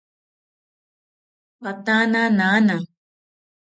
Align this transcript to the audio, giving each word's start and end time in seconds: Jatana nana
Jatana 1.63 2.21
nana 2.37 2.75